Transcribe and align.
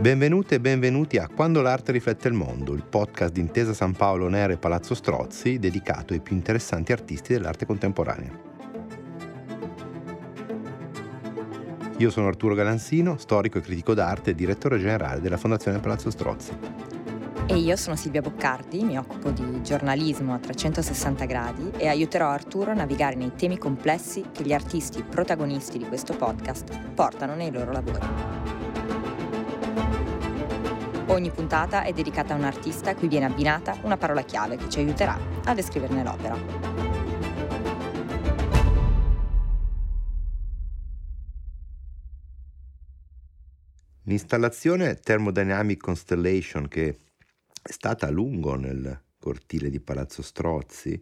Benvenute 0.00 0.54
e 0.54 0.60
benvenuti 0.60 1.18
a 1.18 1.28
Quando 1.28 1.60
l'arte 1.60 1.92
riflette 1.92 2.28
il 2.28 2.34
mondo, 2.34 2.72
il 2.72 2.84
podcast 2.84 3.32
di 3.32 3.40
Intesa 3.40 3.74
San 3.74 3.92
Paolo 3.92 4.28
Nere 4.28 4.54
e 4.54 4.56
Palazzo 4.56 4.94
Strozzi 4.94 5.58
dedicato 5.58 6.12
ai 6.12 6.20
più 6.20 6.34
interessanti 6.34 6.92
artisti 6.92 7.34
dell'arte 7.34 7.66
contemporanea. 7.66 8.48
Io 11.98 12.08
sono 12.08 12.28
Arturo 12.28 12.54
Galansino, 12.54 13.18
storico 13.18 13.58
e 13.58 13.60
critico 13.60 13.92
d'arte 13.92 14.30
e 14.30 14.34
direttore 14.34 14.78
generale 14.78 15.20
della 15.20 15.36
Fondazione 15.36 15.80
Palazzo 15.80 16.10
Strozzi. 16.10 16.52
E 17.50 17.56
io 17.56 17.74
sono 17.74 17.96
Silvia 17.96 18.20
Boccardi, 18.20 18.84
mi 18.84 18.96
occupo 18.96 19.32
di 19.32 19.60
giornalismo 19.60 20.34
a 20.34 20.38
360 20.38 21.24
gradi 21.24 21.72
e 21.78 21.88
aiuterò 21.88 22.28
Arturo 22.28 22.70
a 22.70 22.74
navigare 22.74 23.16
nei 23.16 23.32
temi 23.34 23.58
complessi 23.58 24.26
che 24.30 24.44
gli 24.44 24.52
artisti 24.52 25.02
protagonisti 25.02 25.76
di 25.76 25.84
questo 25.84 26.14
podcast 26.14 26.92
portano 26.94 27.34
nei 27.34 27.50
loro 27.50 27.72
lavori. 27.72 28.06
Ogni 31.06 31.30
puntata 31.32 31.82
è 31.82 31.92
dedicata 31.92 32.34
a 32.34 32.36
un 32.36 32.44
artista 32.44 32.90
a 32.90 32.94
cui 32.94 33.08
viene 33.08 33.26
abbinata 33.26 33.76
una 33.82 33.96
parola 33.96 34.22
chiave 34.22 34.54
che 34.54 34.68
ci 34.68 34.78
aiuterà 34.78 35.18
a 35.46 35.52
descriverne 35.52 36.04
l'opera. 36.04 36.36
L'installazione 44.04 44.94
Thermodynamic 44.94 45.80
Constellation 45.80 46.68
che 46.68 46.96
è 47.70 47.72
stata 47.72 48.08
a 48.08 48.10
lungo 48.10 48.56
nel 48.56 49.00
cortile 49.16 49.70
di 49.70 49.78
Palazzo 49.78 50.22
Strozzi 50.22 51.00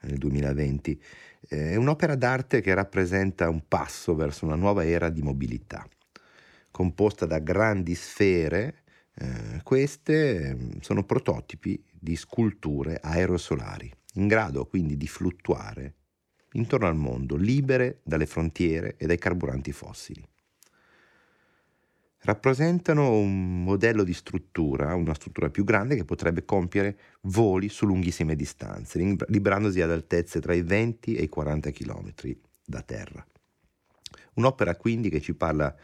nel 0.00 0.18
2020 0.18 1.00
è 1.46 1.76
un'opera 1.76 2.16
d'arte 2.16 2.60
che 2.60 2.74
rappresenta 2.74 3.48
un 3.48 3.62
passo 3.68 4.16
verso 4.16 4.44
una 4.44 4.56
nuova 4.56 4.84
era 4.84 5.10
di 5.10 5.22
mobilità, 5.22 5.88
composta 6.72 7.24
da 7.24 7.38
grandi 7.38 7.94
sfere 7.94 8.82
eh, 9.14 9.60
queste 9.62 10.48
ehm, 10.48 10.80
sono 10.80 11.04
prototipi 11.04 11.80
di 11.88 12.16
sculture 12.16 12.98
aerosolari, 13.00 13.88
in 14.14 14.26
grado 14.26 14.66
quindi 14.66 14.96
di 14.96 15.06
fluttuare 15.06 15.94
intorno 16.54 16.88
al 16.88 16.96
mondo, 16.96 17.36
libere 17.36 18.00
dalle 18.02 18.26
frontiere 18.26 18.96
e 18.96 19.06
dai 19.06 19.18
carburanti 19.18 19.70
fossili. 19.70 20.28
Rappresentano 22.20 23.12
un 23.12 23.62
modello 23.62 24.02
di 24.02 24.12
struttura, 24.12 24.94
una 24.94 25.14
struttura 25.14 25.50
più 25.50 25.64
grande 25.64 25.94
che 25.94 26.04
potrebbe 26.04 26.44
compiere 26.44 26.98
voli 27.22 27.68
su 27.68 27.86
lunghissime 27.86 28.34
distanze, 28.34 28.98
liberandosi 29.28 29.80
ad 29.80 29.92
altezze 29.92 30.40
tra 30.40 30.52
i 30.52 30.62
20 30.62 31.14
e 31.14 31.22
i 31.22 31.28
40 31.28 31.70
km 31.70 32.12
da 32.64 32.82
terra. 32.82 33.24
Un'opera 34.34 34.76
quindi 34.76 35.10
che 35.10 35.20
ci 35.20 35.34
parla 35.34 35.74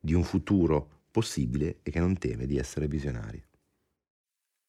di 0.00 0.14
un 0.14 0.22
futuro 0.22 0.88
possibile 1.10 1.78
e 1.82 1.90
che 1.90 2.00
non 2.00 2.18
teme 2.18 2.46
di 2.46 2.56
essere 2.56 2.88
visionario. 2.88 3.42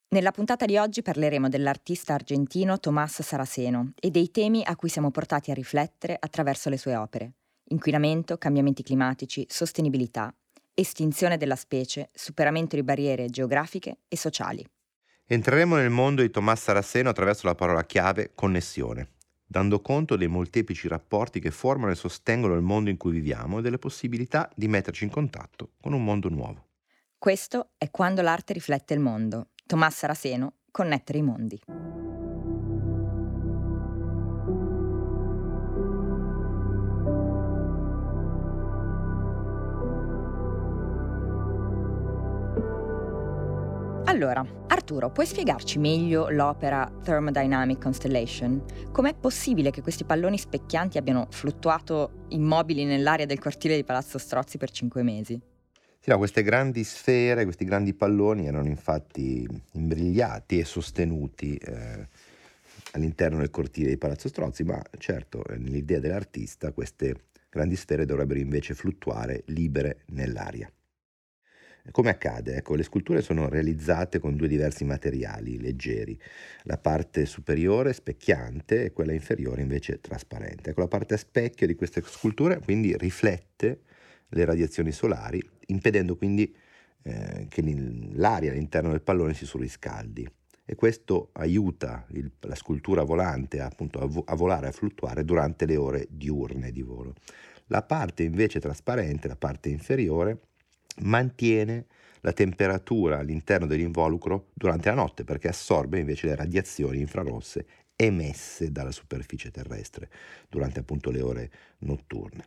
Nella 0.09 0.31
puntata 0.31 0.65
di 0.65 0.77
oggi 0.77 1.01
parleremo 1.01 1.49
dell'artista 1.49 2.13
argentino 2.13 2.79
Tomás 2.79 3.21
Saraceno 3.21 3.93
e 3.99 4.11
dei 4.11 4.31
temi 4.31 4.63
a 4.63 4.75
cui 4.75 4.89
siamo 4.89 5.11
portati 5.11 5.51
a 5.51 5.53
riflettere 5.53 6.15
attraverso 6.17 6.69
le 6.69 6.77
sue 6.77 6.95
opere. 6.95 7.33
Inquinamento, 7.69 8.37
cambiamenti 8.37 8.83
climatici, 8.83 9.45
sostenibilità, 9.49 10.33
estinzione 10.75 11.37
della 11.37 11.55
specie, 11.55 12.09
superamento 12.13 12.75
di 12.75 12.83
barriere 12.83 13.29
geografiche 13.29 14.01
e 14.07 14.15
sociali. 14.15 14.63
Entreremo 15.25 15.75
nel 15.75 15.89
mondo 15.89 16.21
di 16.21 16.29
Tomás 16.29 16.61
Saraceno 16.61 17.09
attraverso 17.09 17.47
la 17.47 17.55
parola 17.55 17.83
chiave 17.83 18.33
connessione 18.35 19.13
dando 19.47 19.79
conto 19.79 20.15
dei 20.15 20.27
molteplici 20.27 20.87
rapporti 20.87 21.39
che 21.39 21.51
formano 21.51 21.91
e 21.91 21.95
sostengono 21.95 22.55
il 22.55 22.61
mondo 22.61 22.89
in 22.89 22.97
cui 22.97 23.11
viviamo 23.11 23.59
e 23.59 23.61
delle 23.61 23.77
possibilità 23.77 24.49
di 24.55 24.67
metterci 24.67 25.03
in 25.03 25.09
contatto 25.09 25.71
con 25.81 25.93
un 25.93 26.03
mondo 26.03 26.29
nuovo. 26.29 26.67
Questo 27.17 27.69
è 27.77 27.89
quando 27.89 28.21
l'arte 28.21 28.53
riflette 28.53 28.93
il 28.93 28.99
mondo. 28.99 29.49
Tommaso 29.65 29.95
Saraceno, 29.97 30.53
Connettere 30.71 31.19
i 31.19 31.21
mondi. 31.21 31.59
Allora, 44.15 44.47
Arturo, 44.67 45.11
puoi 45.11 45.25
spiegarci 45.25 45.77
meglio 45.77 46.29
l'opera 46.29 46.89
Thermodynamic 47.03 47.81
Constellation? 47.81 48.63
Com'è 48.89 49.13
possibile 49.13 49.71
che 49.71 49.81
questi 49.81 50.05
palloni 50.05 50.37
specchianti 50.37 50.97
abbiano 50.97 51.27
fluttuato 51.31 52.23
immobili 52.29 52.85
nell'aria 52.85 53.25
del 53.25 53.39
cortile 53.39 53.75
di 53.75 53.83
Palazzo 53.83 54.17
Strozzi 54.17 54.57
per 54.57 54.71
cinque 54.71 55.03
mesi? 55.03 55.37
Sì, 55.99 56.11
no, 56.11 56.17
queste 56.17 56.43
grandi 56.43 56.85
sfere, 56.85 57.43
questi 57.43 57.65
grandi 57.65 57.93
palloni 57.93 58.45
erano 58.45 58.69
infatti 58.69 59.45
imbrigliati 59.73 60.59
e 60.59 60.63
sostenuti 60.63 61.57
eh, 61.57 62.07
all'interno 62.91 63.39
del 63.39 63.49
cortile 63.49 63.89
di 63.89 63.97
Palazzo 63.97 64.29
Strozzi, 64.29 64.63
ma 64.63 64.81
certo, 64.97 65.43
eh, 65.43 65.57
nell'idea 65.57 65.99
dell'artista 65.99 66.71
queste 66.71 67.25
grandi 67.49 67.75
sfere 67.75 68.05
dovrebbero 68.05 68.39
invece 68.39 68.75
fluttuare 68.75 69.43
libere 69.47 70.03
nell'aria. 70.11 70.71
Come 71.91 72.09
accade? 72.09 72.55
Ecco, 72.55 72.75
le 72.75 72.83
sculture 72.83 73.21
sono 73.21 73.47
realizzate 73.47 74.19
con 74.19 74.35
due 74.35 74.47
diversi 74.47 74.83
materiali 74.85 75.59
leggeri, 75.59 76.19
la 76.63 76.77
parte 76.77 77.25
superiore 77.25 77.93
specchiante 77.93 78.85
e 78.85 78.91
quella 78.91 79.13
inferiore 79.13 79.61
invece 79.61 80.01
trasparente. 80.01 80.71
Ecco, 80.71 80.81
la 80.81 80.87
parte 80.87 81.13
a 81.13 81.17
specchio 81.17 81.67
di 81.67 81.75
queste 81.75 82.01
sculture 82.01 82.59
quindi 82.59 82.97
riflette 82.97 83.81
le 84.29 84.45
radiazioni 84.45 84.91
solari, 84.91 85.41
impedendo 85.67 86.17
quindi 86.17 86.53
eh, 87.03 87.45
che 87.49 87.61
l'aria 88.13 88.51
all'interno 88.51 88.89
del 88.89 89.01
pallone 89.01 89.35
si 89.35 89.45
surriscaldi 89.45 90.27
e 90.65 90.73
questo 90.73 91.29
aiuta 91.33 92.05
il, 92.09 92.31
la 92.39 92.55
scultura 92.55 93.03
volante 93.03 93.61
appunto 93.61 93.99
a, 93.99 94.05
vo- 94.07 94.23
a 94.25 94.35
volare, 94.35 94.67
a 94.67 94.71
fluttuare 94.71 95.23
durante 95.23 95.67
le 95.67 95.77
ore 95.77 96.07
diurne 96.09 96.71
di 96.71 96.81
volo. 96.81 97.13
La 97.67 97.83
parte 97.83 98.23
invece 98.23 98.59
trasparente, 98.59 99.27
la 99.27 99.35
parte 99.35 99.69
inferiore, 99.69 100.39
mantiene 101.01 101.85
la 102.21 102.33
temperatura 102.33 103.19
all'interno 103.19 103.67
dell'involucro 103.67 104.49
durante 104.53 104.89
la 104.89 104.95
notte 104.95 105.23
perché 105.23 105.47
assorbe 105.47 105.99
invece 105.99 106.27
le 106.27 106.35
radiazioni 106.35 106.99
infrarosse 106.99 107.65
emesse 107.95 108.71
dalla 108.71 108.91
superficie 108.91 109.51
terrestre 109.51 110.09
durante 110.49 110.79
appunto 110.79 111.11
le 111.11 111.21
ore 111.21 111.51
notturne. 111.79 112.43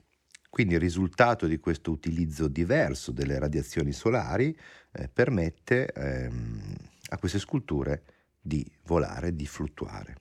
Quindi 0.51 0.75
il 0.75 0.81
risultato 0.81 1.47
di 1.47 1.59
questo 1.59 1.91
utilizzo 1.91 2.49
diverso 2.49 3.13
delle 3.13 3.39
radiazioni 3.39 3.93
solari 3.93 4.57
eh, 4.93 5.09
permette 5.09 5.93
ehm, 5.93 6.75
a 7.11 7.19
queste 7.19 7.39
sculture 7.39 8.03
di 8.41 8.69
volare, 8.85 9.35
di 9.35 9.47
fluttuare. 9.47 10.17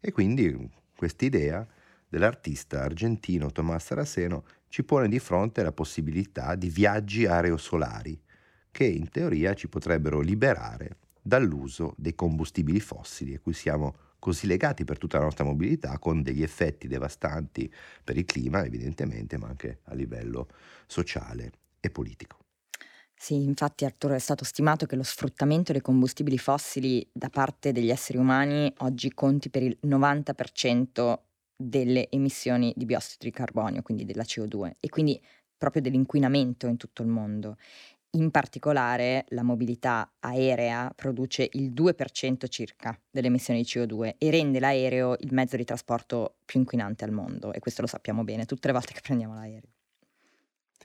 E 0.00 0.12
quindi 0.12 0.70
questa 0.96 1.24
idea 1.24 1.66
dell'artista 2.08 2.82
argentino 2.82 3.50
Tomás 3.50 3.84
Saraceno 3.84 4.44
ci 4.68 4.84
pone 4.84 5.08
di 5.08 5.18
fronte 5.18 5.62
la 5.62 5.72
possibilità 5.72 6.54
di 6.54 6.68
viaggi 6.68 7.26
aerosolari 7.26 8.20
che 8.70 8.84
in 8.84 9.08
teoria 9.10 9.54
ci 9.54 9.68
potrebbero 9.68 10.20
liberare 10.20 10.98
dall'uso 11.20 11.94
dei 11.96 12.14
combustibili 12.14 12.80
fossili 12.80 13.34
a 13.34 13.40
cui 13.40 13.52
siamo 13.52 13.94
così 14.18 14.46
legati 14.46 14.84
per 14.84 14.98
tutta 14.98 15.18
la 15.18 15.24
nostra 15.24 15.44
mobilità 15.44 15.98
con 15.98 16.22
degli 16.22 16.42
effetti 16.42 16.88
devastanti 16.88 17.72
per 18.02 18.16
il 18.16 18.24
clima 18.24 18.64
evidentemente 18.64 19.36
ma 19.38 19.48
anche 19.48 19.80
a 19.84 19.94
livello 19.94 20.48
sociale 20.86 21.52
e 21.80 21.90
politico. 21.90 22.38
Sì, 23.20 23.34
infatti 23.42 23.84
Arturo 23.84 24.14
è 24.14 24.18
stato 24.18 24.44
stimato 24.44 24.86
che 24.86 24.94
lo 24.94 25.02
sfruttamento 25.02 25.72
dei 25.72 25.80
combustibili 25.80 26.38
fossili 26.38 27.06
da 27.12 27.28
parte 27.30 27.72
degli 27.72 27.90
esseri 27.90 28.16
umani 28.16 28.72
oggi 28.78 29.12
conti 29.12 29.50
per 29.50 29.62
il 29.64 29.76
90% 29.82 31.18
delle 31.60 32.08
emissioni 32.10 32.72
di 32.76 32.84
biossido 32.84 33.24
di 33.24 33.32
carbonio, 33.32 33.82
quindi 33.82 34.04
della 34.04 34.22
CO2 34.22 34.76
e 34.78 34.88
quindi 34.88 35.20
proprio 35.56 35.82
dell'inquinamento 35.82 36.68
in 36.68 36.76
tutto 36.76 37.02
il 37.02 37.08
mondo. 37.08 37.56
In 38.12 38.30
particolare 38.30 39.26
la 39.30 39.42
mobilità 39.42 40.10
aerea 40.20 40.90
produce 40.94 41.48
il 41.52 41.72
2% 41.72 42.48
circa 42.48 42.98
delle 43.10 43.26
emissioni 43.26 43.62
di 43.62 43.68
CO2 43.68 44.14
e 44.16 44.30
rende 44.30 44.60
l'aereo 44.60 45.16
il 45.18 45.34
mezzo 45.34 45.56
di 45.56 45.64
trasporto 45.64 46.36
più 46.44 46.60
inquinante 46.60 47.04
al 47.04 47.10
mondo 47.10 47.52
e 47.52 47.58
questo 47.58 47.82
lo 47.82 47.88
sappiamo 47.88 48.24
bene 48.24 48.46
tutte 48.46 48.68
le 48.68 48.72
volte 48.72 48.94
che 48.94 49.00
prendiamo 49.02 49.34
l'aereo. 49.34 49.72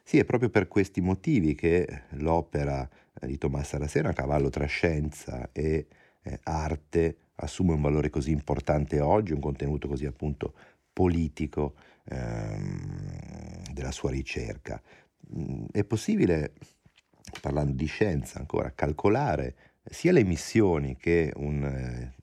Sì, 0.04 0.18
è 0.18 0.26
proprio 0.26 0.50
per 0.50 0.68
questi 0.68 1.00
motivi 1.00 1.56
che 1.56 2.04
l'opera 2.12 2.88
di 3.22 3.38
Tommaso 3.38 3.78
Arasena, 3.78 4.12
cavallo 4.12 4.50
tra 4.50 4.66
scienza 4.66 5.50
e 5.54 5.88
eh, 6.24 6.40
arte, 6.44 7.18
assume 7.36 7.74
un 7.74 7.82
valore 7.82 8.10
così 8.10 8.32
importante 8.32 9.00
oggi, 9.00 9.34
un 9.34 9.40
contenuto 9.40 9.88
così 9.88 10.06
appunto 10.06 10.54
politico 10.94 11.76
ehm, 12.06 13.72
della 13.74 13.92
sua 13.92 14.12
ricerca. 14.12 14.82
Mm, 15.36 15.66
è 15.72 15.84
possibile, 15.84 16.54
parlando 17.42 17.74
di 17.74 17.86
scienza 17.86 18.40
ancora, 18.40 18.72
calcolare 18.74 19.56
sia 19.84 20.12
le 20.12 20.22
emissioni 20.22 20.96
che 20.96 21.34
un 21.36 21.64
eh, 21.64 22.16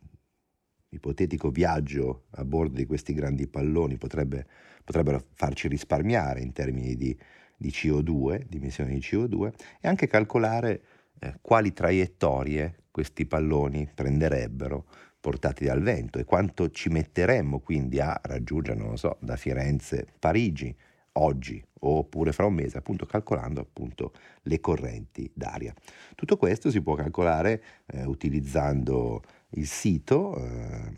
ipotetico 0.91 1.51
viaggio 1.51 2.27
a 2.31 2.45
bordo 2.45 2.77
di 2.77 2.87
questi 2.87 3.13
grandi 3.13 3.47
palloni 3.47 3.97
potrebbe, 3.99 4.47
potrebbero 4.85 5.25
farci 5.35 5.69
risparmiare 5.69 6.41
in 6.41 6.53
termini 6.53 6.97
di, 6.97 7.17
di 7.57 7.69
CO2, 7.69 8.47
di 8.49 8.57
emissioni 8.57 8.95
di 8.95 9.01
CO2, 9.01 9.53
e 9.81 9.89
anche 9.89 10.07
calcolare 10.07 10.83
eh, 11.19 11.39
quali 11.41 11.73
traiettorie 11.73 12.85
questi 12.91 13.27
palloni 13.27 13.89
prenderebbero 13.95 14.87
portati 15.21 15.65
dal 15.65 15.83
vento 15.83 16.19
e 16.19 16.25
quanto 16.25 16.71
ci 16.71 16.89
metteremmo 16.89 17.61
quindi 17.61 18.01
a 18.01 18.19
raggiungere, 18.23 18.79
non 18.79 18.91
lo 18.91 18.97
so, 18.97 19.19
da 19.21 19.37
Firenze 19.37 20.07
Parigi 20.19 20.75
oggi 21.15 21.63
oppure 21.83 22.33
fra 22.33 22.47
un 22.47 22.55
mese, 22.55 22.79
appunto 22.79 23.07
calcolando 23.07 23.61
appunto 23.61 24.13
le 24.43 24.61
correnti 24.61 25.31
d'aria. 25.35 25.75
Tutto 26.15 26.37
questo 26.37 26.71
si 26.71 26.83
può 26.83 26.95
calcolare 26.95 27.63
eh, 27.87 28.05
utilizzando 28.05 29.23
il 29.51 29.67
sito 29.67 30.37
eh, 30.37 30.93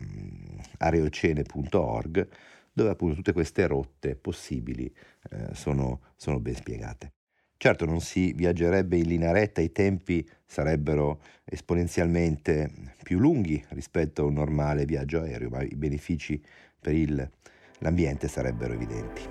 areocene.org 0.77 2.27
dove 2.71 2.89
appunto 2.89 3.15
tutte 3.15 3.33
queste 3.33 3.67
rotte 3.67 4.15
possibili 4.15 4.91
eh, 5.29 5.53
sono, 5.53 6.01
sono 6.15 6.39
ben 6.39 6.55
spiegate. 6.55 7.13
Certo 7.63 7.85
non 7.85 8.01
si 8.01 8.33
viaggerebbe 8.33 8.97
in 8.97 9.07
linea 9.07 9.31
retta, 9.31 9.61
i 9.61 9.71
tempi 9.71 10.29
sarebbero 10.45 11.21
esponenzialmente 11.45 12.69
più 13.03 13.19
lunghi 13.19 13.63
rispetto 13.69 14.23
a 14.23 14.25
un 14.25 14.33
normale 14.33 14.83
viaggio 14.83 15.21
aereo, 15.21 15.47
ma 15.47 15.61
i 15.63 15.73
benefici 15.73 16.43
per 16.77 16.93
il, 16.93 17.31
l'ambiente 17.77 18.27
sarebbero 18.27 18.73
evidenti. 18.73 19.21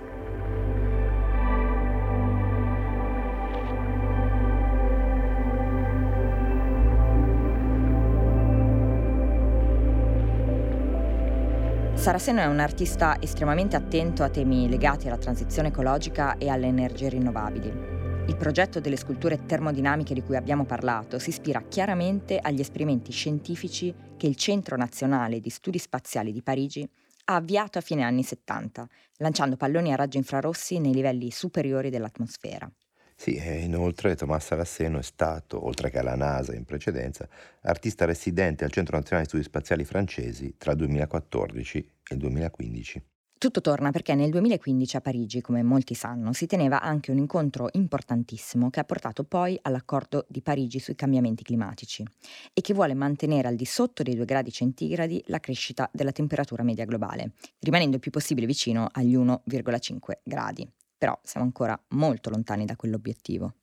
Saraceno 11.93 12.41
è 12.41 12.47
un 12.47 12.61
artista 12.61 13.21
estremamente 13.21 13.77
attento 13.77 14.23
a 14.23 14.31
temi 14.31 14.71
legati 14.71 15.09
alla 15.09 15.19
transizione 15.19 15.69
ecologica 15.69 16.39
e 16.39 16.49
alle 16.49 16.69
energie 16.69 17.11
rinnovabili. 17.11 17.92
Il 18.25 18.37
progetto 18.37 18.79
delle 18.79 18.97
sculture 18.97 19.47
termodinamiche 19.47 20.15
di 20.15 20.23
cui 20.23 20.37
abbiamo 20.37 20.65
parlato 20.65 21.19
si 21.19 21.31
ispira 21.31 21.61
chiaramente 21.63 22.39
agli 22.39 22.61
esperimenti 22.61 23.11
scientifici 23.11 23.93
che 24.17 24.29
il 24.29 24.37
Centro 24.37 24.77
Nazionale 24.77 25.41
di 25.41 25.51
Studi 25.51 25.79
Spaziali 25.79 26.33
di 26.33 26.41
Parigi 26.41 26.89
ha 27.25 27.35
avviato 27.35 27.79
a 27.79 27.81
fine 27.81 28.03
anni 28.03 28.23
70, 28.23 28.89
lanciando 29.19 29.57
palloni 29.57 29.93
a 29.93 29.97
raggi 29.97 30.19
infrarossi 30.19 30.79
nei 30.79 30.95
livelli 30.95 31.33
superiori 31.33 31.91
dell'atmosfera. 31.91 32.71
Sì, 33.17 33.35
e 33.35 33.59
inoltre 33.59 34.17
Tommaso 34.17 34.55
Rasseno 34.55 34.99
è 34.99 35.03
stato, 35.03 35.65
oltre 35.65 35.91
che 35.91 35.99
alla 35.99 36.17
NASA 36.17 36.55
in 36.55 36.65
precedenza, 36.65 37.29
artista 37.63 38.05
residente 38.05 38.65
al 38.65 38.73
Centro 38.73 38.97
Nazionale 38.97 39.25
di 39.25 39.29
Studi 39.31 39.45
Spaziali 39.45 39.85
francesi 39.85 40.55
tra 40.59 40.73
il 40.73 40.79
2014 40.79 41.79
e 41.79 42.15
il 42.15 42.19
2015. 42.19 43.03
Tutto 43.43 43.61
torna 43.61 43.91
perché 43.91 44.15
nel 44.15 44.31
2015 44.31 44.99
a 44.99 45.01
Parigi, 45.01 45.41
come 45.41 45.65
molti 45.65 45.95
sanno, 45.95 46.33
si 46.33 46.47
teneva 46.47 46.81
anche 46.81 47.11
un 47.11 47.19
incontro 47.19 47.71
importantissimo 47.73 48.71
che 48.71 48.79
ha 48.79 48.85
portato 48.85 49.25
poi 49.25 49.59
all'accordo 49.63 50.27
di 50.29 50.43
Parigi 50.43 50.79
sui 50.79 50.95
cambiamenti 50.95 51.43
climatici 51.43 52.05
e 52.53 52.61
che 52.61 52.73
vuole 52.73 52.95
mantenere 52.95 53.49
al 53.49 53.57
di 53.57 53.65
sotto 53.65 54.05
dei 54.05 54.15
2 54.15 54.25
gradi 54.27 54.53
centigradi 54.53 55.25
la 55.27 55.41
crescita 55.41 55.91
della 55.93 56.13
temperatura 56.13 56.63
media 56.63 56.85
globale, 56.85 57.33
rimanendo 57.59 57.97
il 57.97 58.01
più 58.01 58.13
possibile 58.13 58.47
vicino 58.47 58.87
agli 58.93 59.17
1,5 59.17 59.99
gradi. 60.23 60.71
Però 60.97 61.19
siamo 61.25 61.45
ancora 61.45 61.77
molto 61.89 62.31
lontani 62.31 62.65
da 62.65 62.77
quell'obiettivo. 62.77 63.55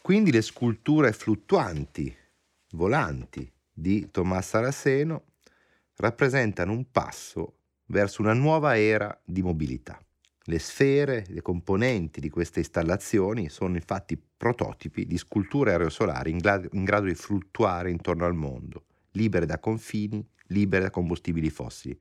Quindi 0.00 0.30
le 0.30 0.42
sculture 0.42 1.10
fluttuanti, 1.10 2.16
volanti 2.74 3.52
di 3.68 4.12
Tommaso 4.12 4.46
Saraceno 4.46 5.24
rappresentano 5.96 6.70
un 6.70 6.88
passo 6.92 7.62
verso 7.86 8.22
una 8.22 8.32
nuova 8.32 8.78
era 8.78 9.20
di 9.24 9.42
mobilità. 9.42 9.98
Le 10.46 10.58
sfere, 10.58 11.24
le 11.28 11.40
componenti 11.40 12.20
di 12.20 12.28
queste 12.28 12.58
installazioni 12.58 13.48
sono 13.48 13.76
infatti 13.76 14.20
prototipi 14.36 15.06
di 15.06 15.16
sculture 15.16 15.72
aerosolari 15.72 16.30
in, 16.30 16.38
gra- 16.38 16.60
in 16.72 16.84
grado 16.84 17.06
di 17.06 17.14
fluttuare 17.14 17.90
intorno 17.90 18.26
al 18.26 18.34
mondo, 18.34 18.84
libere 19.12 19.46
da 19.46 19.58
confini, 19.58 20.26
libere 20.48 20.82
da 20.82 20.90
combustibili 20.90 21.48
fossili. 21.48 21.98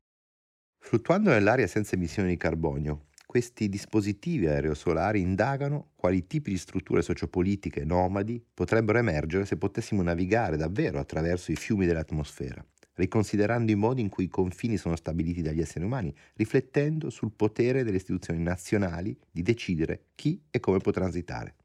Fluttuando 0.78 1.30
nell'aria 1.30 1.68
senza 1.68 1.96
emissioni 1.96 2.30
di 2.30 2.38
carbonio, 2.38 3.06
questi 3.26 3.70
dispositivi 3.70 4.48
aerosolari 4.48 5.22
indagano 5.22 5.92
quali 5.96 6.28
tipi 6.28 6.52
di 6.52 6.58
strutture 6.58 7.02
sociopolitiche 7.02 7.86
nomadi 7.86 8.44
potrebbero 8.54 8.98
emergere 8.98 9.46
se 9.46 9.56
potessimo 9.56 10.02
navigare 10.02 10.58
davvero 10.58 11.00
attraverso 11.00 11.54
i 11.54 11.56
fiumi 11.56 11.86
dell'atmosfera 11.86 12.64
riconsiderando 12.95 13.72
i 13.72 13.75
modi 13.75 14.01
in 14.01 14.10
cui 14.10 14.25
i 14.25 14.30
confini 14.30 14.78
sono 14.78 14.95
stabiliti 14.95 15.42
dagli 15.42 15.62
esseri 15.62 15.86
umani, 15.86 16.13
riflettendo 16.36 17.10
sul 17.10 17.31
potere 17.34 17.84
delle 17.84 17.98
istituzioni 17.98 18.42
nazionali 18.42 19.18
di 19.31 19.42
decidere 19.42 20.07
chi 20.16 20.42
e 20.50 20.60
come 20.60 20.80
può 20.80 20.92
transitare. 20.92 21.56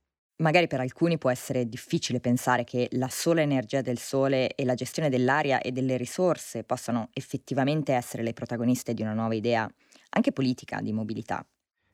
Magari 0.41 0.69
per 0.69 0.81
alcuni 0.81 1.19
può 1.19 1.31
essere 1.31 1.69
difficile 1.69 2.21
pensare 2.21 2.63
che 2.65 2.89
la 2.93 3.09
sola 3.09 3.41
energia 3.41 3.81
del 3.83 3.99
sole 3.99 4.55
e 4.55 4.65
la 4.65 4.75
gestione 4.75 5.09
dell'aria 5.09 5.61
e 5.61 5.73
delle 5.73 5.97
risorse 5.97 6.63
possano 6.65 7.11
effettivamente 7.13 7.93
essere 7.93 8.23
le 8.23 8.33
protagoniste 8.33 8.95
di 8.95 9.03
una 9.03 9.15
nuova 9.15 9.35
idea, 9.35 9.69
anche 10.11 10.33
politica, 10.33 10.81
di 10.81 10.93
mobilità. 10.93 11.45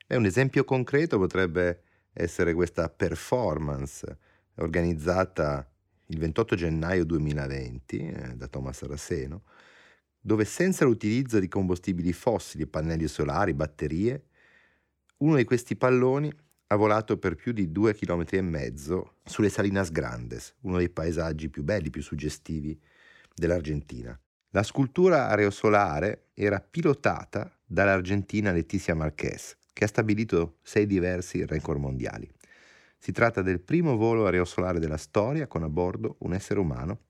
Beh, 0.07 0.15
un 0.17 0.25
esempio 0.25 0.63
concreto 0.63 1.17
potrebbe 1.17 1.81
essere 2.13 2.53
questa 2.53 2.89
performance 2.89 4.17
organizzata 4.55 5.67
il 6.07 6.19
28 6.19 6.55
gennaio 6.55 7.05
2020 7.05 7.97
eh, 7.97 8.35
da 8.35 8.47
Thomas 8.47 8.81
Rasseno, 8.83 9.43
dove 10.19 10.45
senza 10.45 10.85
l'utilizzo 10.85 11.39
di 11.39 11.47
combustibili 11.47 12.11
fossili, 12.13 12.65
pannelli 12.65 13.07
solari, 13.07 13.53
batterie, 13.53 14.23
uno 15.17 15.35
di 15.35 15.43
questi 15.43 15.75
palloni 15.75 16.31
ha 16.67 16.75
volato 16.75 17.17
per 17.17 17.35
più 17.35 17.51
di 17.51 17.71
due 17.71 17.93
chilometri 17.93 18.37
e 18.37 18.41
mezzo 18.41 19.17
sulle 19.23 19.49
Salinas 19.49 19.91
Grandes, 19.91 20.55
uno 20.61 20.77
dei 20.77 20.89
paesaggi 20.89 21.49
più 21.49 21.63
belli, 21.63 21.89
più 21.89 22.01
suggestivi 22.01 22.79
dell'Argentina. 23.33 24.19
La 24.49 24.63
scultura 24.63 25.27
aerosolare 25.27 26.29
era 26.33 26.59
pilotata 26.59 27.51
dall'argentina 27.65 28.51
Letizia 28.51 28.95
Marquez, 28.95 29.57
che 29.73 29.83
ha 29.83 29.87
stabilito 29.87 30.57
sei 30.63 30.87
diversi 30.87 31.45
record 31.45 31.79
mondiali. 31.79 32.29
Si 33.05 33.11
tratta 33.11 33.43
del 33.43 33.59
primo 33.59 33.97
volo 33.97 34.25
aerosolare 34.25 34.79
della 34.79 34.97
storia 34.97 35.45
con 35.45 35.61
a 35.61 35.69
bordo 35.69 36.15
un 36.21 36.33
essere 36.33 36.59
umano 36.59 37.01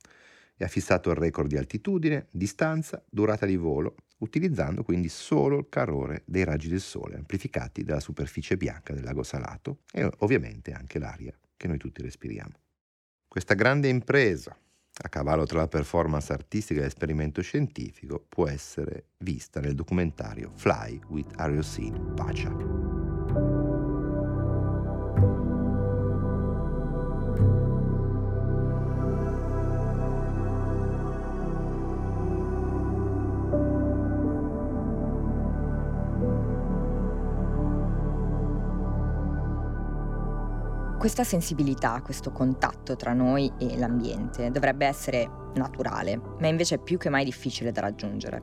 e 0.57 0.65
ha 0.65 0.67
fissato 0.67 1.09
il 1.09 1.15
record 1.15 1.47
di 1.47 1.55
altitudine, 1.55 2.27
distanza, 2.31 3.01
durata 3.09 3.45
di 3.45 3.55
volo, 3.55 3.95
utilizzando 4.17 4.83
quindi 4.83 5.07
solo 5.07 5.59
il 5.59 5.67
calore 5.69 6.23
dei 6.25 6.43
raggi 6.43 6.67
del 6.67 6.81
sole 6.81 7.15
amplificati 7.15 7.85
dalla 7.85 8.01
superficie 8.01 8.57
bianca 8.57 8.91
del 8.91 9.05
lago 9.05 9.23
salato 9.23 9.83
e 9.93 10.11
ovviamente 10.17 10.73
anche 10.73 10.99
l'aria 10.99 11.33
che 11.55 11.67
noi 11.69 11.77
tutti 11.77 12.01
respiriamo. 12.01 12.59
Questa 13.25 13.53
grande 13.53 13.87
impresa, 13.87 14.53
a 15.01 15.07
cavallo 15.07 15.45
tra 15.45 15.59
la 15.59 15.69
performance 15.69 16.33
artistica 16.33 16.81
e 16.81 16.83
l'esperimento 16.83 17.41
scientifico, 17.41 18.21
può 18.27 18.49
essere 18.49 19.11
vista 19.19 19.61
nel 19.61 19.75
documentario 19.75 20.51
Fly 20.55 20.99
with 21.07 21.31
Ariosine 21.37 21.97
Pacha. 22.15 23.63
Questa 41.05 41.23
sensibilità, 41.23 42.01
questo 42.01 42.31
contatto 42.31 42.95
tra 42.95 43.13
noi 43.13 43.53
e 43.59 43.77
l'ambiente 43.77 44.49
dovrebbe 44.49 44.87
essere 44.87 45.29
naturale, 45.53 46.19
ma 46.39 46.47
invece 46.47 46.75
è 46.75 46.79
più 46.79 46.97
che 46.97 47.09
mai 47.09 47.23
difficile 47.23 47.71
da 47.71 47.81
raggiungere. 47.81 48.41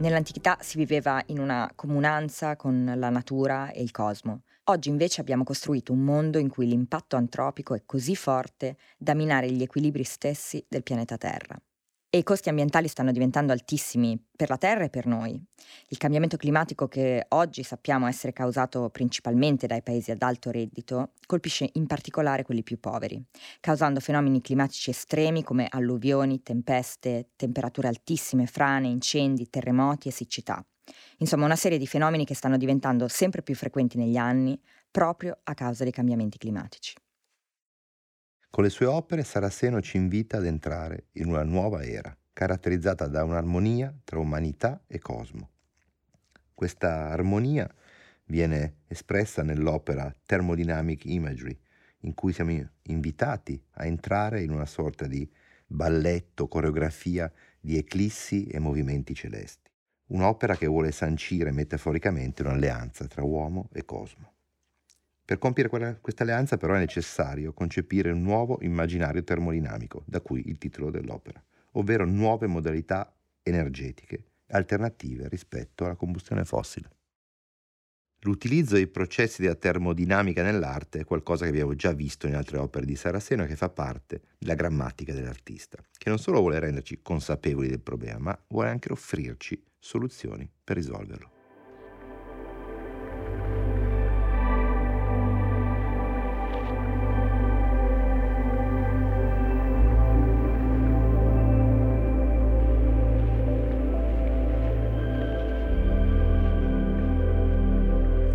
Nell'antichità 0.00 0.56
si 0.58 0.78
viveva 0.78 1.22
in 1.26 1.38
una 1.38 1.70
comunanza 1.76 2.56
con 2.56 2.92
la 2.96 3.08
natura 3.08 3.70
e 3.70 3.82
il 3.82 3.92
cosmo. 3.92 4.40
Oggi 4.64 4.88
invece 4.88 5.20
abbiamo 5.20 5.44
costruito 5.44 5.92
un 5.92 6.00
mondo 6.00 6.38
in 6.38 6.48
cui 6.48 6.66
l'impatto 6.66 7.14
antropico 7.14 7.72
è 7.76 7.82
così 7.86 8.16
forte 8.16 8.78
da 8.98 9.14
minare 9.14 9.52
gli 9.52 9.62
equilibri 9.62 10.02
stessi 10.02 10.64
del 10.68 10.82
pianeta 10.82 11.16
Terra 11.16 11.56
e 12.14 12.18
i 12.18 12.22
costi 12.24 12.50
ambientali 12.50 12.88
stanno 12.88 13.10
diventando 13.10 13.52
altissimi 13.52 14.22
per 14.36 14.50
la 14.50 14.58
Terra 14.58 14.84
e 14.84 14.90
per 14.90 15.06
noi. 15.06 15.42
Il 15.88 15.96
cambiamento 15.96 16.36
climatico 16.36 16.86
che 16.86 17.24
oggi 17.30 17.62
sappiamo 17.62 18.06
essere 18.06 18.34
causato 18.34 18.90
principalmente 18.90 19.66
dai 19.66 19.82
paesi 19.82 20.10
ad 20.10 20.20
alto 20.20 20.50
reddito 20.50 21.12
colpisce 21.24 21.70
in 21.72 21.86
particolare 21.86 22.42
quelli 22.42 22.62
più 22.62 22.78
poveri, 22.78 23.18
causando 23.60 23.98
fenomeni 23.98 24.42
climatici 24.42 24.90
estremi 24.90 25.42
come 25.42 25.66
alluvioni, 25.70 26.42
tempeste, 26.42 27.30
temperature 27.34 27.88
altissime, 27.88 28.44
frane, 28.44 28.88
incendi, 28.88 29.48
terremoti 29.48 30.08
e 30.08 30.12
siccità. 30.12 30.62
Insomma, 31.16 31.46
una 31.46 31.56
serie 31.56 31.78
di 31.78 31.86
fenomeni 31.86 32.26
che 32.26 32.34
stanno 32.34 32.58
diventando 32.58 33.08
sempre 33.08 33.40
più 33.40 33.54
frequenti 33.54 33.96
negli 33.96 34.18
anni 34.18 34.60
proprio 34.90 35.38
a 35.44 35.54
causa 35.54 35.82
dei 35.82 35.92
cambiamenti 35.94 36.36
climatici. 36.36 36.94
Con 38.52 38.64
le 38.64 38.68
sue 38.68 38.84
opere 38.84 39.24
Saraceno 39.24 39.80
ci 39.80 39.96
invita 39.96 40.36
ad 40.36 40.44
entrare 40.44 41.06
in 41.12 41.28
una 41.28 41.42
nuova 41.42 41.84
era, 41.84 42.14
caratterizzata 42.34 43.06
da 43.06 43.24
un'armonia 43.24 43.96
tra 44.04 44.18
umanità 44.18 44.82
e 44.86 44.98
cosmo. 44.98 45.48
Questa 46.52 47.08
armonia 47.08 47.66
viene 48.26 48.80
espressa 48.88 49.42
nell'opera 49.42 50.14
Thermodynamic 50.26 51.06
Imagery, 51.06 51.58
in 52.00 52.12
cui 52.12 52.34
siamo 52.34 52.54
invitati 52.82 53.58
a 53.76 53.86
entrare 53.86 54.42
in 54.42 54.50
una 54.50 54.66
sorta 54.66 55.06
di 55.06 55.26
balletto, 55.66 56.46
coreografia 56.46 57.32
di 57.58 57.78
eclissi 57.78 58.48
e 58.48 58.58
movimenti 58.58 59.14
celesti. 59.14 59.70
Un'opera 60.08 60.58
che 60.58 60.66
vuole 60.66 60.92
sancire 60.92 61.52
metaforicamente 61.52 62.42
un'alleanza 62.42 63.06
tra 63.06 63.24
uomo 63.24 63.70
e 63.72 63.86
cosmo. 63.86 64.31
Per 65.24 65.38
compiere 65.38 65.98
questa 66.00 66.24
alleanza 66.24 66.56
però 66.56 66.74
è 66.74 66.78
necessario 66.78 67.52
concepire 67.52 68.10
un 68.10 68.22
nuovo 68.22 68.58
immaginario 68.62 69.22
termodinamico, 69.22 70.02
da 70.06 70.20
cui 70.20 70.42
il 70.46 70.58
titolo 70.58 70.90
dell'opera, 70.90 71.42
ovvero 71.72 72.04
nuove 72.04 72.46
modalità 72.46 73.14
energetiche 73.42 74.24
alternative 74.52 75.28
rispetto 75.28 75.84
alla 75.84 75.94
combustione 75.94 76.44
fossile. 76.44 76.90
L'utilizzo 78.24 78.74
dei 78.74 78.86
processi 78.86 79.42
della 79.42 79.56
termodinamica 79.56 80.42
nell'arte 80.42 81.00
è 81.00 81.04
qualcosa 81.04 81.44
che 81.44 81.50
abbiamo 81.50 81.74
già 81.74 81.92
visto 81.92 82.28
in 82.28 82.36
altre 82.36 82.58
opere 82.58 82.86
di 82.86 82.94
Saraceno 82.94 83.42
e 83.42 83.46
che 83.48 83.56
fa 83.56 83.68
parte 83.68 84.22
della 84.38 84.54
grammatica 84.54 85.12
dell'artista, 85.12 85.82
che 85.98 86.08
non 86.08 86.18
solo 86.18 86.38
vuole 86.38 86.60
renderci 86.60 87.00
consapevoli 87.02 87.68
del 87.68 87.80
problema, 87.80 88.18
ma 88.18 88.44
vuole 88.48 88.68
anche 88.68 88.92
offrirci 88.92 89.60
soluzioni 89.76 90.48
per 90.62 90.76
risolverlo. 90.76 91.41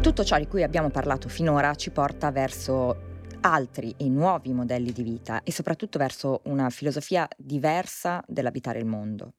Tutto 0.08 0.24
ciò 0.24 0.38
di 0.38 0.48
cui 0.48 0.64
abbiamo 0.64 0.90
parlato 0.90 1.28
finora 1.28 1.76
ci 1.76 1.92
porta 1.92 2.32
verso 2.32 3.26
altri 3.42 3.94
e 3.98 4.08
nuovi 4.08 4.54
modelli 4.54 4.94
di 4.94 5.04
vita 5.04 5.44
e 5.44 5.52
soprattutto 5.52 6.00
verso 6.00 6.40
una 6.46 6.70
filosofia 6.70 7.28
diversa 7.36 8.24
dell'abitare 8.26 8.80
il 8.80 8.86
mondo. 8.86 9.34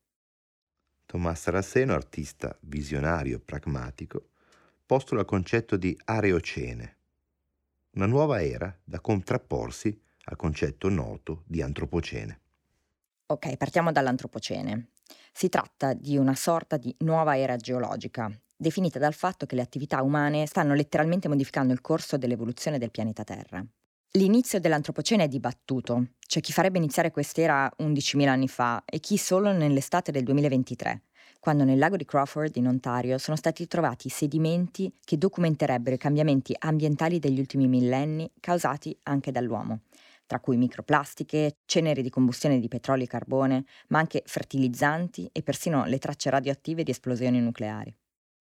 Tommaso 1.06 1.40
Saraceno, 1.40 1.94
artista 1.94 2.54
visionario 2.60 3.40
pragmatico, 3.40 4.28
postula 4.84 5.22
il 5.22 5.26
concetto 5.26 5.78
di 5.78 5.98
areocene, 6.04 6.96
una 7.92 8.06
nuova 8.06 8.42
era 8.42 8.78
da 8.84 9.00
contrapporsi 9.00 9.98
al 10.24 10.36
concetto 10.36 10.90
noto 10.90 11.44
di 11.46 11.62
antropocene. 11.62 12.40
Ok, 13.28 13.56
partiamo 13.56 13.90
dall'antropocene. 13.90 14.90
Si 15.32 15.48
tratta 15.48 15.94
di 15.94 16.18
una 16.18 16.34
sorta 16.34 16.76
di 16.76 16.94
nuova 16.98 17.38
era 17.38 17.56
geologica, 17.56 18.30
definita 18.58 18.98
dal 18.98 19.14
fatto 19.14 19.46
che 19.46 19.54
le 19.54 19.62
attività 19.62 20.02
umane 20.02 20.46
stanno 20.46 20.74
letteralmente 20.74 21.28
modificando 21.28 21.72
il 21.72 21.80
corso 21.80 22.18
dell'evoluzione 22.18 22.78
del 22.78 22.90
pianeta 22.90 23.22
Terra. 23.24 23.64
L'inizio 24.12 24.58
dell'antropocene 24.58 25.24
è 25.24 25.28
dibattuto, 25.28 26.08
c'è 26.26 26.40
chi 26.40 26.52
farebbe 26.52 26.78
iniziare 26.78 27.10
quest'era 27.10 27.70
11.000 27.78 28.26
anni 28.26 28.48
fa 28.48 28.82
e 28.84 28.98
chi 29.00 29.16
solo 29.16 29.52
nell'estate 29.52 30.10
del 30.10 30.24
2023, 30.24 31.02
quando 31.38 31.62
nel 31.62 31.78
lago 31.78 31.96
di 31.96 32.04
Crawford 32.04 32.56
in 32.56 32.66
Ontario 32.66 33.18
sono 33.18 33.36
stati 33.36 33.66
trovati 33.66 34.08
sedimenti 34.08 34.92
che 35.04 35.18
documenterebbero 35.18 35.94
i 35.94 35.98
cambiamenti 35.98 36.54
ambientali 36.58 37.18
degli 37.18 37.38
ultimi 37.38 37.68
millenni 37.68 38.28
causati 38.40 38.96
anche 39.04 39.30
dall'uomo, 39.30 39.82
tra 40.26 40.40
cui 40.40 40.56
microplastiche, 40.56 41.58
ceneri 41.64 42.02
di 42.02 42.10
combustione 42.10 42.58
di 42.58 42.68
petrolio 42.68 43.04
e 43.04 43.08
carbone, 43.08 43.64
ma 43.88 43.98
anche 43.98 44.22
fertilizzanti 44.24 45.28
e 45.32 45.42
persino 45.42 45.84
le 45.84 45.98
tracce 45.98 46.30
radioattive 46.30 46.82
di 46.82 46.90
esplosioni 46.90 47.40
nucleari. 47.40 47.94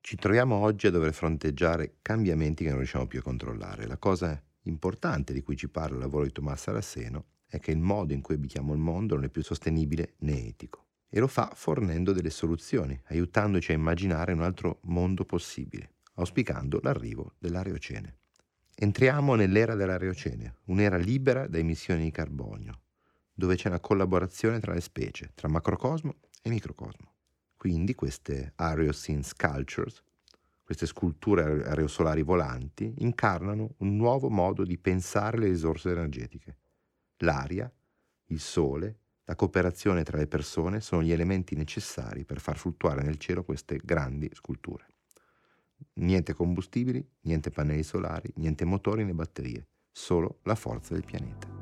Ci 0.08 0.16
troviamo 0.16 0.56
oggi 0.56 0.88
a 0.88 0.90
dover 0.90 1.14
fronteggiare 1.14 1.98
cambiamenti 2.02 2.64
che 2.64 2.70
non 2.70 2.78
riusciamo 2.78 3.08
più 3.08 3.20
a 3.20 3.22
controllare. 3.22 3.88
La 3.88 3.98
cosa 3.98 4.42
importante 4.62 5.34
di 5.34 5.42
cui 5.42 5.58
ci 5.58 5.68
parla 5.68 5.96
il 5.96 6.02
lavoro 6.02 6.24
di 6.24 6.32
Tommaso 6.32 6.62
Saraceno 6.62 7.26
è 7.46 7.60
che 7.60 7.72
il 7.72 7.80
modo 7.80 8.14
in 8.14 8.22
cui 8.22 8.36
abitiamo 8.36 8.72
il 8.72 8.80
mondo 8.80 9.16
non 9.16 9.26
è 9.26 9.30
più 9.30 9.44
sostenibile 9.44 10.14
né 10.20 10.48
etico. 10.48 10.86
E 11.10 11.20
lo 11.20 11.28
fa 11.28 11.52
fornendo 11.54 12.14
delle 12.14 12.30
soluzioni, 12.30 12.98
aiutandoci 13.08 13.72
a 13.72 13.76
immaginare 13.76 14.32
un 14.32 14.44
altro 14.44 14.80
mondo 14.84 15.26
possibile, 15.26 15.96
auspicando 16.14 16.80
l'arrivo 16.82 17.34
dell'areocene. 17.38 18.20
Entriamo 18.76 19.36
nell'era 19.36 19.76
dell'areocene, 19.76 20.60
un'era 20.68 20.96
libera 20.96 21.48
da 21.48 21.58
emissioni 21.58 22.04
di 22.04 22.12
carbonio, 22.12 22.80
dove 23.34 23.58
c'è 23.58 23.68
una 23.68 23.82
collaborazione 23.82 24.62
tra 24.62 24.74
le 24.74 24.80
specie, 24.80 25.32
tra 25.36 25.50
macrocosmo 25.50 26.16
e 26.42 26.50
microcosmo. 26.50 27.16
Quindi 27.68 27.96
queste 27.96 28.54
Areoscene 28.56 29.24
Sculptures, 29.24 30.02
queste 30.64 30.86
sculture 30.86 31.66
aerosolari 31.66 32.22
volanti, 32.22 32.94
incarnano 33.00 33.76
un 33.80 33.98
nuovo 33.98 34.30
modo 34.30 34.64
di 34.64 34.78
pensare 34.78 35.38
le 35.38 35.50
risorse 35.50 35.90
energetiche. 35.90 36.56
L'aria, 37.18 37.70
il 38.28 38.40
sole, 38.40 39.00
la 39.26 39.36
cooperazione 39.36 40.04
tra 40.04 40.18
le 40.18 40.28
persone 40.28 40.80
sono 40.80 41.04
gli 41.04 41.12
elementi 41.12 41.56
necessari 41.56 42.24
per 42.24 42.40
far 42.40 42.58
fluttuare 42.58 43.04
nel 43.04 43.18
cielo 43.18 43.44
queste 43.44 43.82
grandi 43.84 44.30
sculture. 44.32 44.86
Niente 45.96 46.34
combustibili, 46.34 47.06
niente 47.24 47.52
pannelli 47.52 47.84
solari, 47.84 48.32
niente 48.36 48.64
motori 48.64 49.04
né 49.04 49.14
batterie, 49.14 49.68
solo 49.92 50.40
la 50.44 50.56
forza 50.56 50.94
del 50.94 51.04
pianeta. 51.04 51.56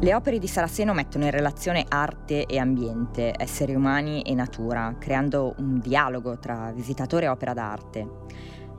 Le 0.00 0.14
opere 0.14 0.38
di 0.38 0.46
Saraceno 0.46 0.92
mettono 0.92 1.24
in 1.24 1.30
relazione 1.30 1.86
arte 1.88 2.44
e 2.44 2.58
ambiente, 2.58 3.32
esseri 3.38 3.74
umani 3.74 4.22
e 4.22 4.34
natura, 4.34 4.96
creando 4.98 5.54
un 5.58 5.78
dialogo 5.78 6.38
tra 6.38 6.72
visitatore 6.72 7.24
e 7.24 7.28
opera 7.28 7.54
d'arte. 7.54 8.06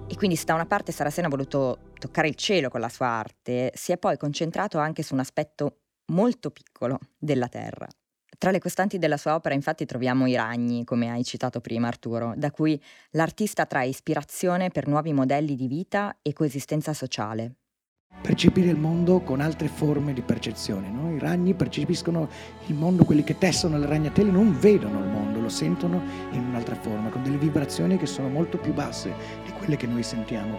E 0.08 0.16
quindi 0.16 0.36
se 0.36 0.46
da 0.46 0.54
una 0.54 0.68
parte 0.68 0.92
Saraceno 0.92 1.28
ha 1.28 1.32
voluto 1.32 1.94
toccare 1.98 2.28
il 2.28 2.36
cielo 2.36 2.70
con 2.70 2.80
la 2.80 2.90
sua 2.90 3.08
arte, 3.08 3.72
si 3.74 3.92
è 3.92 3.98
poi 3.98 4.18
concentrato 4.18 4.78
anche 4.78 5.02
su 5.02 5.16
un 5.16 5.20
aspetto 5.22 5.80
molto 6.12 6.52
piccolo 6.52 7.00
della 7.18 7.48
Terra. 7.48 7.88
Tra 8.38 8.52
le 8.52 8.60
costanti 8.60 9.00
della 9.00 9.18
sua 9.18 9.34
opera 9.34 9.56
infatti 9.56 9.86
troviamo 9.86 10.28
i 10.28 10.36
ragni, 10.36 10.84
come 10.84 11.10
hai 11.10 11.24
citato 11.24 11.60
prima 11.60 11.88
Arturo, 11.88 12.34
da 12.36 12.52
cui 12.52 12.80
l'artista 13.12 13.66
trae 13.66 13.88
ispirazione 13.88 14.70
per 14.70 14.88
nuovi 14.88 15.12
modelli 15.14 15.56
di 15.56 15.68
vita 15.68 16.18
e 16.22 16.34
coesistenza 16.34 16.94
sociale 16.94 17.56
percepire 18.22 18.70
il 18.70 18.78
mondo 18.78 19.22
con 19.22 19.40
altre 19.40 19.68
forme 19.68 20.14
di 20.14 20.22
percezione. 20.22 20.90
No? 20.90 21.12
I 21.12 21.20
ragni 21.20 21.54
percepiscono 21.54 22.28
il 22.68 22.76
mondo, 22.76 23.06
quelli 23.06 23.24
che 23.24 23.38
tessono 23.38 23.78
le 23.78 23.86
ragnatele 23.86 24.32
non 24.32 24.58
vedono 24.60 25.00
il 25.00 25.08
mondo, 25.08 25.40
lo 25.40 25.50
sentono 25.50 26.02
in 26.32 26.44
un'altra 26.44 26.76
forma, 26.76 27.10
con 27.10 27.24
delle 27.24 27.38
vibrazioni 27.38 27.98
che 27.98 28.06
sono 28.06 28.30
molto 28.30 28.58
più 28.58 28.74
basse 28.74 29.14
di 29.44 29.52
quelle 29.52 29.78
che 29.78 29.88
noi 29.88 30.04
sentiamo. 30.04 30.58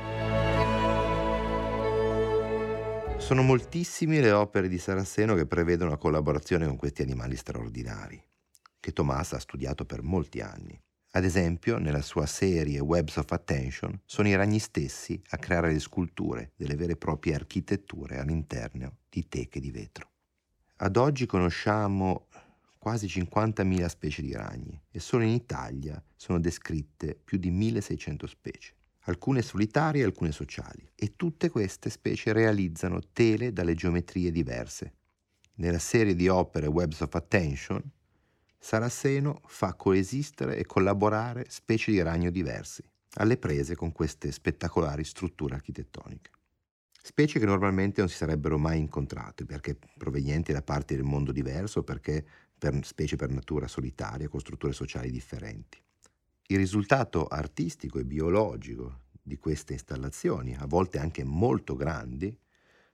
Sono 3.19 3.43
moltissime 3.43 4.21
le 4.21 4.31
opere 4.31 4.69
di 4.69 4.79
Saraceno 4.79 5.35
che 5.35 5.47
prevedono 5.47 5.91
la 5.91 5.97
collaborazione 5.97 6.67
con 6.67 6.77
questi 6.77 7.03
animali 7.03 7.35
straordinari, 7.35 8.23
che 8.79 8.93
Tommaso 8.93 9.35
ha 9.35 9.41
studiato 9.41 9.85
per 9.85 10.03
molti 10.03 10.41
anni. 10.41 10.81
Ad 11.17 11.25
esempio, 11.25 11.79
nella 11.79 12.03
sua 12.03 12.27
serie 12.27 12.79
Webs 12.79 13.17
of 13.17 13.33
Attention, 13.33 14.03
sono 14.05 14.29
i 14.29 14.37
ragni 14.37 14.59
stessi 14.59 15.19
a 15.31 15.39
creare 15.39 15.73
le 15.73 15.79
sculture 15.79 16.53
delle 16.57 16.75
vere 16.75 16.93
e 16.93 16.97
proprie 16.97 17.35
architetture 17.35 18.19
all'interno 18.19 18.99
di 19.09 19.27
teche 19.27 19.59
di 19.59 19.71
vetro. 19.71 20.11
Ad 20.77 20.99
oggi 20.99 21.25
conosciamo 21.25 22.27
quasi 22.77 23.07
50.000 23.07 23.87
specie 23.87 24.21
di 24.21 24.35
ragni 24.35 24.79
e 24.91 25.01
solo 25.01 25.23
in 25.25 25.31
Italia 25.31 26.05
sono 26.15 26.39
descritte 26.39 27.19
più 27.25 27.39
di 27.39 27.51
1600 27.51 28.27
specie, 28.27 28.75
alcune 29.05 29.41
solitarie 29.41 30.03
e 30.03 30.05
alcune 30.05 30.33
sociali, 30.33 30.87
e 30.95 31.17
tutte 31.17 31.49
queste 31.49 31.89
specie 31.89 32.35
realizzano 32.35 33.01
tele 33.15 33.55
dalle 33.55 33.73
geometrie 33.73 34.31
diverse. 34.31 34.97
Nella 35.55 35.79
serie 35.79 36.15
di 36.15 36.29
opere 36.29 36.67
Webs 36.67 37.01
of 37.01 37.15
Attention 37.15 37.83
Saraceno 38.67 39.43
fa 39.47 39.75
coesistere 39.75 40.57
e 40.57 40.67
collaborare 40.67 41.47
specie 41.51 41.93
di 41.93 42.03
ragno 42.03 42.31
diversi, 42.31 42.83
alle 43.19 43.37
prese 43.37 43.77
con 43.77 43.93
queste 43.93 44.33
spettacolari 44.33 45.05
strutture 45.05 45.55
architettoniche. 45.55 46.31
Specie 47.01 47.39
che 47.39 47.47
normalmente 47.47 48.01
non 48.01 48.11
si 48.11 48.17
sarebbero 48.17 48.59
mai 48.59 48.81
incontrate 48.81 49.45
perché 49.45 49.79
provenienti 49.97 50.53
da 50.53 50.63
parti 50.63 50.97
del 50.97 51.05
mondo 51.05 51.31
diverso 51.31 51.85
perché 51.85 52.27
per 52.59 52.77
specie 52.83 53.15
per 53.15 53.31
natura 53.31 53.69
solitarie 53.69 54.27
con 54.27 54.41
strutture 54.41 54.73
sociali 54.73 55.13
differenti. 55.13 55.81
Il 56.49 56.57
risultato 56.57 57.29
artistico 57.29 58.01
e 58.01 58.05
biologico 58.05 59.03
di 59.23 59.37
queste 59.37 59.75
installazioni, 59.75 60.57
a 60.57 60.67
volte 60.67 60.99
anche 60.99 61.23
molto 61.23 61.77
grandi, 61.77 62.37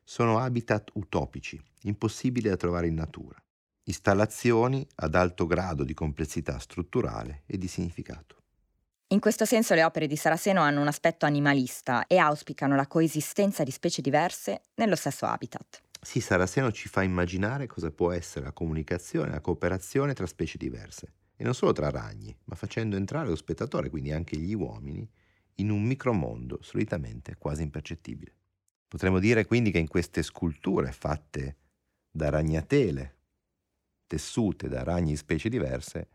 sono 0.05 0.39
habitat 0.39 0.91
utopici, 0.93 1.59
impossibili 1.85 2.51
da 2.51 2.57
trovare 2.57 2.89
in 2.89 2.95
natura 2.95 3.43
installazioni 3.85 4.87
ad 4.97 5.15
alto 5.15 5.47
grado 5.47 5.85
di 5.85 5.95
complessità 5.95 6.59
strutturale 6.59 7.43
e 7.47 7.59
di 7.59 7.69
significato. 7.69 8.37
In 9.09 9.21
questo 9.21 9.45
senso 9.45 9.75
le 9.75 9.85
opere 9.85 10.07
di 10.07 10.17
Saraceno 10.17 10.63
hanno 10.63 10.81
un 10.81 10.87
aspetto 10.87 11.27
animalista 11.27 12.07
e 12.07 12.17
auspicano 12.17 12.77
la 12.77 12.87
coesistenza 12.87 13.63
di 13.63 13.71
specie 13.71 14.01
diverse 14.01 14.63
nello 14.77 14.97
stesso 14.97 15.27
habitat. 15.27 15.83
Sì, 16.01 16.21
Saraceno 16.21 16.73
ci 16.73 16.89
fa 16.89 17.03
immaginare 17.03 17.67
cosa 17.67 17.91
può 17.91 18.11
essere 18.11 18.47
la 18.47 18.53
comunicazione, 18.53 19.31
la 19.31 19.41
cooperazione 19.41 20.15
tra 20.15 20.27
specie 20.27 20.57
diverse, 20.59 21.13
e 21.37 21.45
non 21.45 21.55
solo 21.55 21.73
tra 21.73 21.91
ragni, 21.91 22.35
ma 22.45 22.55
facendo 22.55 22.97
entrare 22.97 23.29
lo 23.29 23.37
spettatore, 23.37 23.91
quindi 23.91 24.13
anche 24.13 24.37
gli 24.37 24.55
uomini, 24.55 25.09
in 25.57 25.71
un 25.71 25.83
micromondo 25.83 26.59
solitamente 26.63 27.37
quasi 27.37 27.63
impercettibile. 27.63 28.35
Potremmo 28.89 29.19
dire 29.19 29.45
quindi 29.45 29.71
che 29.71 29.79
in 29.79 29.89
queste 29.89 30.23
sculture 30.23 30.91
fatte 30.91 31.57
da 32.11 32.31
ragnatele, 32.31 33.19
tessute 34.13 34.69
da 34.69 34.83
ragni 34.83 35.17
specie 35.17 35.49
diverse, 35.49 36.09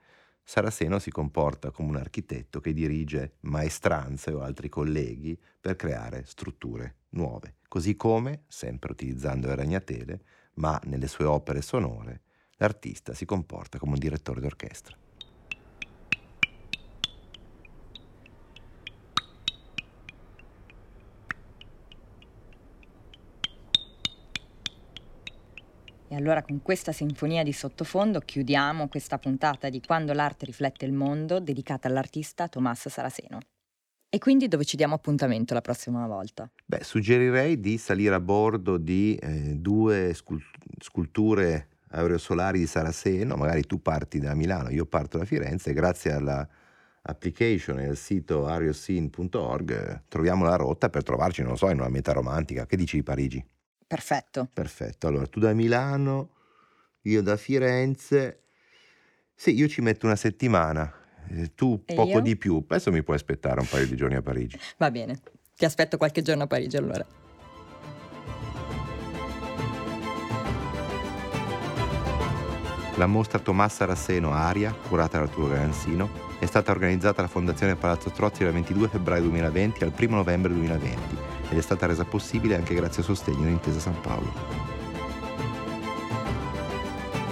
Saraceno 0.44 1.00
si 1.00 1.10
comporta 1.10 1.72
come 1.72 1.90
un 1.90 1.96
architetto 1.96 2.60
che 2.60 2.72
dirige 2.72 3.38
maestranze 3.42 4.32
o 4.32 4.42
altri 4.42 4.70
colleghi 4.70 5.36
per 5.60 5.76
creare 5.76 6.24
strutture 6.28 6.98
nuove, 7.10 7.56
così 7.68 7.96
come, 7.96 8.44
sempre 8.48 8.92
utilizzando 8.92 9.48
le 9.48 9.56
ragnatele, 9.56 10.22
ma 10.58 10.80
nelle 10.84 11.08
sue 11.08 11.26
opere 11.26 11.64
sonore, 11.64 12.22
l'artista 12.58 13.16
si 13.16 13.26
comporta 13.26 13.80
come 13.80 13.94
un 13.94 14.00
direttore 14.00 14.42
d'orchestra. 14.42 15.07
Allora 26.18 26.42
con 26.42 26.62
questa 26.62 26.92
sinfonia 26.92 27.44
di 27.44 27.54
sottofondo 27.54 28.20
chiudiamo 28.20 28.88
questa 28.88 29.20
puntata 29.20 29.70
di 29.70 29.82
Quando 29.86 30.14
l'arte 30.14 30.46
riflette 30.46 30.86
il 30.86 30.92
mondo 30.92 31.40
dedicata 31.40 31.88
all'artista 31.88 32.48
Tommaso 32.48 32.90
Saraceno. 32.90 33.40
E 34.10 34.18
quindi 34.20 34.48
dove 34.48 34.64
ci 34.64 34.78
diamo 34.78 34.96
appuntamento 34.96 35.54
la 35.54 35.62
prossima 35.62 36.08
volta? 36.08 36.50
Beh, 36.66 36.84
suggerirei 36.84 37.60
di 37.60 37.78
salire 37.78 38.16
a 38.16 38.20
bordo 38.20 38.78
di 38.78 39.16
eh, 39.16 39.56
due 39.58 40.16
sculture 40.80 41.68
aerosolari 41.90 42.60
di 42.60 42.68
Saraceno, 42.68 43.36
magari 43.36 43.64
tu 43.64 43.82
parti 43.82 44.20
da 44.20 44.34
Milano, 44.34 44.70
io 44.70 44.86
parto 44.86 45.18
da 45.18 45.26
Firenze, 45.26 45.74
grazie 45.74 46.14
alla 46.14 46.48
application 47.02 47.80
e 47.80 47.88
al 47.88 47.96
sito 47.96 48.48
arioscene.org 48.48 50.04
troviamo 50.08 50.46
la 50.46 50.56
rotta 50.56 50.90
per 50.90 51.04
trovarci, 51.04 51.44
non 51.44 51.58
so, 51.58 51.70
in 51.70 51.80
una 51.80 51.90
meta 51.90 52.12
romantica. 52.12 52.66
Che 52.66 52.76
dici 52.76 52.98
di 52.98 53.04
Parigi? 53.04 53.46
Perfetto. 53.88 54.50
Perfetto. 54.52 55.08
Allora, 55.08 55.26
tu 55.28 55.40
da 55.40 55.54
Milano, 55.54 56.32
io 57.04 57.22
da 57.22 57.38
Firenze. 57.38 58.42
Sì, 59.34 59.54
io 59.56 59.68
ci 59.68 59.82
metto 59.82 60.06
una 60.06 60.16
settimana. 60.16 60.92
Eh, 61.30 61.54
tu 61.56 61.82
E 61.86 61.94
poco 61.96 62.10
io? 62.10 62.20
di 62.22 62.36
più. 62.36 62.64
Adesso 62.68 62.92
mi 62.92 63.04
puoi 63.04 63.16
aspettare 63.16 63.60
un 63.60 63.68
paio 63.68 63.88
di 63.88 63.96
giorni 63.96 64.16
a 64.16 64.22
Parigi. 64.22 64.60
Va 64.78 64.92
bene. 64.92 65.20
Ti 65.56 65.66
aspetto 65.66 65.98
qualche 65.98 66.22
giorno 66.22 66.44
a 66.44 66.48
Parigi 66.48 66.78
allora. 66.78 67.06
La 72.96 73.06
mostra 73.06 73.38
Tommaso 73.38 73.86
Rasseno 73.86 74.32
Aria, 74.34 74.74
curata 74.88 75.18
da 75.18 75.24
Arturo 75.26 75.50
Garanzino, 75.50 76.10
è 76.40 76.46
stata 76.46 76.72
organizzata 76.72 77.20
alla 77.20 77.30
Fondazione 77.30 77.76
Palazzo 77.76 78.10
Strozzi 78.10 78.44
dal 78.44 78.54
22 78.54 78.88
febbraio 78.88 79.22
2020 79.24 79.84
al 79.84 79.94
1 79.98 80.16
novembre 80.16 80.52
2020 80.54 81.37
ed 81.50 81.58
è 81.58 81.62
stata 81.62 81.86
resa 81.86 82.06
possibile 82.06 82.56
anche 82.56 82.74
grazie 82.74 83.02
al 83.02 83.08
sostegno 83.08 83.46
di 83.46 83.52
Intesa 83.52 83.80
San 83.80 84.00
Paolo. 84.02 84.76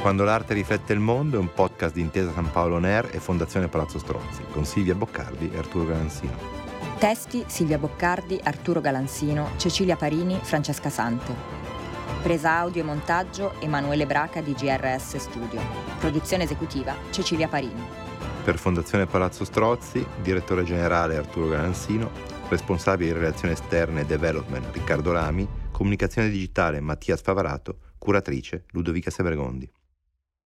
Quando 0.01 0.23
l'arte 0.23 0.53
riflette 0.53 0.93
il 0.93 0.99
mondo 0.99 1.37
è 1.37 1.39
un 1.39 1.51
podcast 1.51 1.95
di 1.95 2.01
Intesa 2.01 2.31
San 2.31 2.51
Paolo 2.51 2.77
Ner 2.77 3.09
e 3.11 3.19
Fondazione 3.19 3.69
Palazzo 3.69 3.97
Strozzi 3.97 4.43
con 4.51 4.63
Silvia 4.63 4.93
Boccardi 4.93 5.49
e 5.51 5.57
Arturo 5.57 5.85
Garanzino. 5.85 6.65
Testi 6.99 7.43
Silvia 7.47 7.77
Boccardi, 7.77 8.39
Arturo 8.43 8.81
Galanzino, 8.81 9.49
Cecilia 9.57 9.95
Parini, 9.95 10.39
Francesca 10.41 10.89
Sante. 10.89 11.33
Presa 12.21 12.57
audio 12.57 12.83
e 12.83 12.85
montaggio 12.85 13.59
Emanuele 13.59 14.05
Braca 14.05 14.41
di 14.41 14.53
GRS 14.53 15.17
Studio. 15.17 15.59
Produzione 15.99 16.43
esecutiva 16.43 16.95
Cecilia 17.09 17.47
Parini. 17.47 17.83
Per 18.43 18.59
Fondazione 18.59 19.07
Palazzo 19.07 19.43
Strozzi, 19.43 20.05
direttore 20.21 20.63
generale 20.63 21.17
Arturo 21.17 21.47
Garanzino, 21.47 22.11
responsabile 22.49 23.13
relazioni 23.13 23.53
esterne 23.53 24.01
e 24.01 24.05
development 24.05 24.73
Riccardo 24.73 25.11
Rami, 25.11 25.47
comunicazione 25.71 26.29
digitale 26.29 26.79
Mattia 26.79 27.17
Sfavarato, 27.17 27.79
curatrice 27.97 28.65
Ludovica 28.71 29.09
Sebregondi. 29.09 29.69